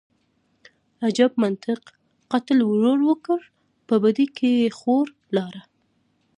[1.07, 1.81] _اجب منطق،
[2.31, 3.39] قتل ورور وکړ،
[3.87, 5.61] په بدۍ کې يې خور لاړه.